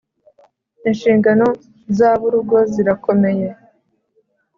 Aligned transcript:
Inshingano 0.87 1.47
z 1.95 1.97
aburugo 2.11 2.57
zirakomeye 2.71 3.47